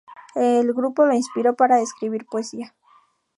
[0.33, 2.73] El grupo lo inspiró para escribir poesía.